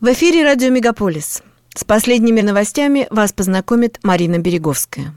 [0.00, 1.42] В эфире радио «Мегаполис».
[1.74, 5.12] С последними новостями вас познакомит Марина Береговская.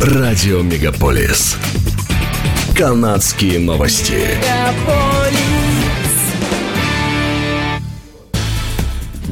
[0.00, 1.58] Радио «Мегаполис».
[2.74, 4.16] Канадские новости.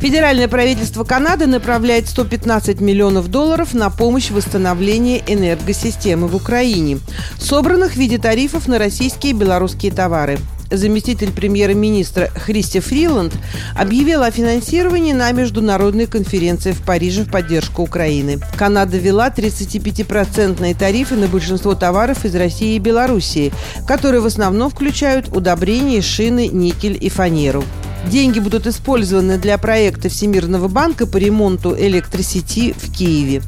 [0.03, 6.99] Федеральное правительство Канады направляет 115 миллионов долларов на помощь в восстановлении энергосистемы в Украине,
[7.39, 10.39] собранных в виде тарифов на российские и белорусские товары
[10.77, 13.33] заместитель премьер-министра Христи Фриланд
[13.77, 18.39] объявила о финансировании на международной конференции в Париже в поддержку Украины.
[18.57, 23.53] Канада ввела 35-процентные тарифы на большинство товаров из России и Белоруссии,
[23.87, 27.65] которые в основном включают удобрения, шины, никель и фанеру.
[28.07, 33.43] Деньги будут использованы для проекта Всемирного банка по ремонту электросети в Киеве.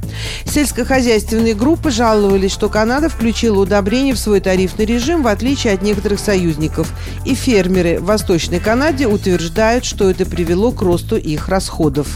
[0.46, 6.20] Сельскохозяйственные группы жаловались, что Канада включила удобрения в свой тарифный режим, в отличие от некоторых
[6.20, 6.92] союзников.
[7.24, 12.08] И фермеры в Восточной Канаде утверждают, что это привело к росту их расходов.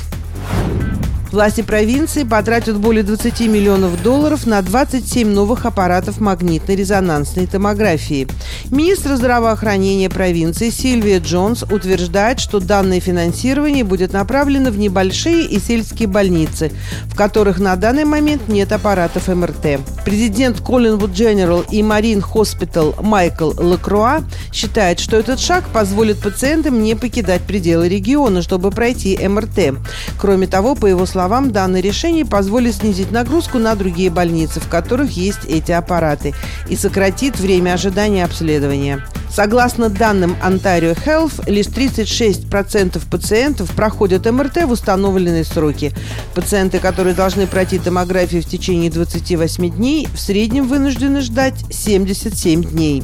[1.31, 8.27] Власти провинции потратят более 20 миллионов долларов на 27 новых аппаратов магнитно-резонансной томографии.
[8.70, 16.09] Министр здравоохранения провинции Сильвия Джонс утверждает, что данное финансирование будет направлено в небольшие и сельские
[16.09, 16.73] больницы,
[17.05, 19.81] в которых на данный момент нет аппаратов МРТ.
[20.07, 26.95] Президент Collingwood General and Marine Hospital Майкл Лекруа считает, что этот шаг позволит пациентам не
[26.95, 29.77] покидать пределы региона, чтобы пройти МРТ.
[30.19, 34.69] Кроме того, по его словам, словам, данное решение позволит снизить нагрузку на другие больницы, в
[34.69, 36.33] которых есть эти аппараты,
[36.69, 39.05] и сократит время ожидания обследования.
[39.28, 45.92] Согласно данным Ontario Health, лишь 36% пациентов проходят МРТ в установленные сроки.
[46.36, 53.02] Пациенты, которые должны пройти томографию в течение 28 дней, в среднем вынуждены ждать 77 дней.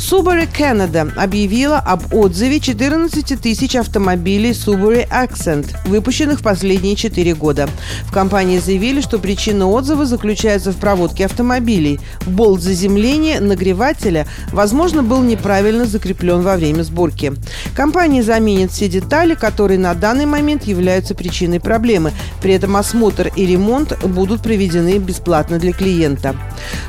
[0.00, 7.68] Subaru Canada объявила об отзыве 14 тысяч автомобилей Subaru Accent, выпущенных в последние 4 года.
[8.04, 12.00] В компании заявили, что причина отзыва заключается в проводке автомобилей.
[12.26, 17.34] Болт заземления нагревателя, возможно, был неправильно закреплен во время сборки.
[17.76, 22.12] Компания заменит все детали, которые на данный момент являются причиной проблемы.
[22.40, 26.34] При этом осмотр и ремонт будут проведены бесплатно для клиента.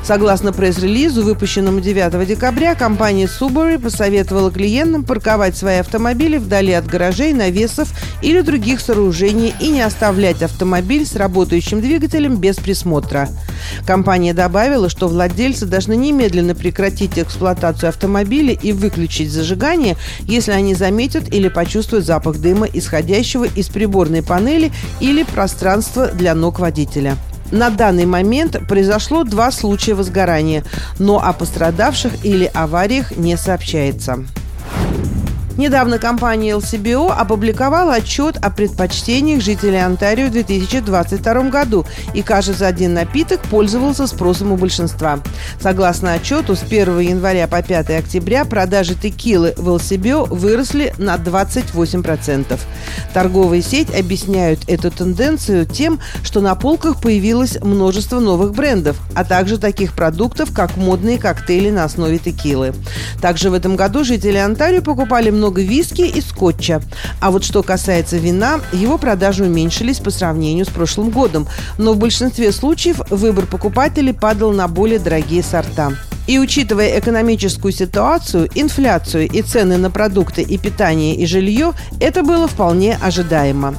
[0.02, 6.86] Согласно пресс-релизу, выпущенному 9 декабря, компания Компания Subaru посоветовала клиентам парковать свои автомобили вдали от
[6.86, 7.88] гаражей, навесов
[8.22, 13.28] или других сооружений и не оставлять автомобиль с работающим двигателем без присмотра.
[13.84, 21.34] Компания добавила, что владельцы должны немедленно прекратить эксплуатацию автомобиля и выключить зажигание, если они заметят
[21.34, 24.70] или почувствуют запах дыма, исходящего из приборной панели
[25.00, 27.16] или пространства для ног водителя.
[27.52, 30.64] На данный момент произошло два случая возгорания,
[30.98, 34.24] но о пострадавших или авариях не сообщается.
[35.58, 42.94] Недавно компания LCBO опубликовала отчет о предпочтениях жителей Онтарио в 2022 году, и, кажется, один
[42.94, 45.20] напиток пользовался спросом у большинства.
[45.60, 52.58] Согласно отчету, с 1 января по 5 октября продажи текилы в LCBO выросли на 28%.
[53.12, 59.58] Торговая сеть объясняют эту тенденцию тем, что на полках появилось множество новых брендов, а также
[59.58, 62.72] таких продуктов, как модные коктейли на основе текилы.
[63.20, 66.82] Также в этом году жители Онтарио покупали много виски и скотча.
[67.20, 71.48] А вот что касается вина, его продажи уменьшились по сравнению с прошлым годом.
[71.78, 75.92] Но в большинстве случаев выбор покупателей падал на более дорогие сорта.
[76.26, 82.46] И учитывая экономическую ситуацию, инфляцию и цены на продукты и питание и жилье, это было
[82.46, 83.74] вполне ожидаемо.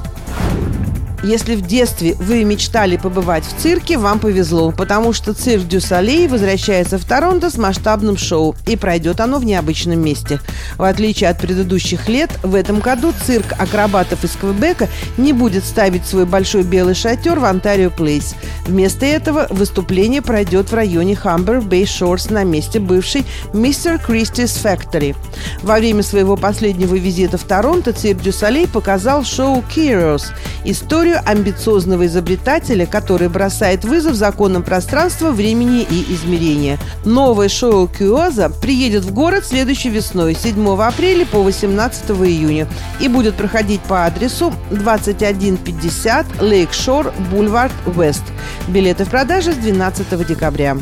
[1.23, 6.27] Если в детстве вы мечтали побывать в цирке, вам повезло, потому что цирк Дю Солей
[6.27, 10.41] возвращается в Торонто с масштабным шоу, и пройдет оно в необычном месте.
[10.77, 16.05] В отличие от предыдущих лет, в этом году цирк акробатов из Квебека не будет ставить
[16.05, 18.35] свой большой белый шатер в Онтарио Плейс.
[18.65, 23.23] Вместо этого выступление пройдет в районе Хамбер Бэй Шорс на месте бывшей
[23.53, 25.15] Мистер Кристис Factory.
[25.61, 30.23] Во время своего последнего визита в Торонто цирк Дю Солей показал шоу Heroes–
[30.65, 36.77] историю историю амбициозного изобретателя, который бросает вызов законам пространства, времени и измерения.
[37.05, 42.67] Новое шоу Киоза приедет в город следующей весной, 7 апреля по 18 июня,
[42.99, 48.23] и будет проходить по адресу 2150 Лейкшор, Бульвар, Вест.
[48.67, 50.77] Билеты в продаже с 12 декабря.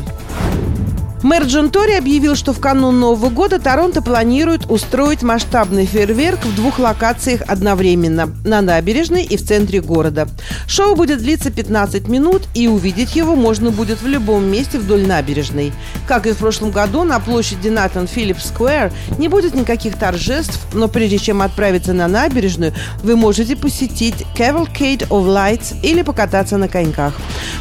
[1.22, 6.56] Мэр Джон Тори объявил, что в канун Нового года Торонто планирует устроить масштабный фейерверк в
[6.56, 10.26] двух локациях одновременно– на набережной и в центре города.
[10.66, 15.72] Шоу будет длиться 15 минут, и увидеть его можно будет в любом месте вдоль набережной.
[16.08, 20.88] Как и в прошлом году, на площади Натан Филлипс Сквер не будет никаких торжеств, но
[20.88, 27.14] прежде чем отправиться на набережную, вы можете посетить Cavalcade of Lights или покататься на коньках.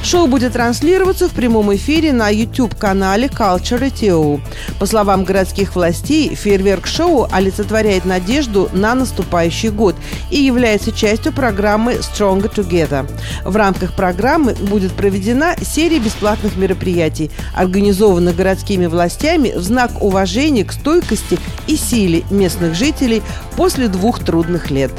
[0.04, 4.42] Шоу будет транслироваться в прямом эфире на YouTube-канале Culture.
[4.80, 9.96] По словам городских властей, фейерверк-шоу олицетворяет надежду на наступающий год
[10.30, 13.10] и является частью программы Stronger Together.
[13.44, 20.72] В рамках программы будет проведена серия бесплатных мероприятий, организованных городскими властями в знак уважения к
[20.72, 21.38] стойкости
[21.68, 23.22] и силе местных жителей
[23.56, 24.92] после двух трудных лет.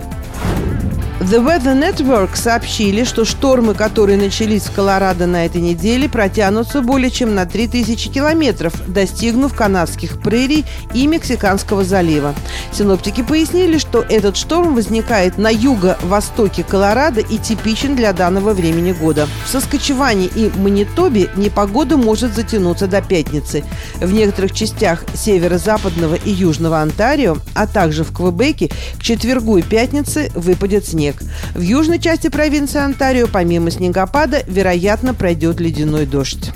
[1.22, 7.12] The Weather Network сообщили, что штормы, которые начались в Колорадо на этой неделе, протянутся более
[7.12, 10.64] чем на 3000 километров, достигнув канадских прерий
[10.94, 12.34] и Мексиканского залива.
[12.72, 19.28] Синоптики пояснили, что этот шторм возникает на юго-востоке Колорадо и типичен для данного времени года.
[19.46, 23.62] В Соскочеване и Манитобе непогода может затянуться до пятницы.
[24.00, 30.32] В некоторых частях северо-западного и южного Онтарио, а также в Квебеке к четвергу и пятнице
[30.34, 31.22] выпадет снег снег.
[31.54, 36.50] В южной части провинции Онтарио помимо снегопада, вероятно, пройдет ледяной дождь.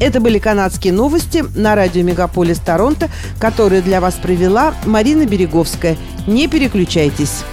[0.00, 5.96] Это были канадские новости на радио «Мегаполис Торонто», которые для вас провела Марина Береговская.
[6.26, 7.44] Не переключайтесь.